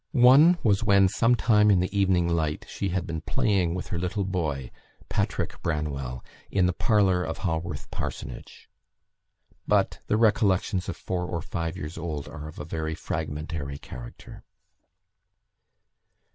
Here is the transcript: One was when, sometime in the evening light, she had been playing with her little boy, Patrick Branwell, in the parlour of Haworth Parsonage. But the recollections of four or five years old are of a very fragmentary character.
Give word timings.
One 0.13 0.57
was 0.63 0.83
when, 0.83 1.07
sometime 1.07 1.69
in 1.69 1.79
the 1.79 1.95
evening 1.95 2.27
light, 2.27 2.65
she 2.67 2.89
had 2.89 3.05
been 3.05 3.21
playing 3.21 3.75
with 3.75 3.89
her 3.89 3.99
little 3.99 4.23
boy, 4.23 4.71
Patrick 5.09 5.61
Branwell, 5.61 6.25
in 6.49 6.65
the 6.65 6.73
parlour 6.73 7.23
of 7.23 7.37
Haworth 7.37 7.91
Parsonage. 7.91 8.67
But 9.67 9.99
the 10.07 10.17
recollections 10.17 10.89
of 10.89 10.97
four 10.97 11.27
or 11.27 11.43
five 11.43 11.77
years 11.77 11.99
old 11.99 12.27
are 12.27 12.47
of 12.47 12.57
a 12.57 12.65
very 12.65 12.95
fragmentary 12.95 13.77
character. 13.77 14.43